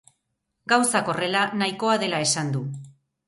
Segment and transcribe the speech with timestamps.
[0.73, 2.63] Gauzak horrela, nahikoa dela esan du.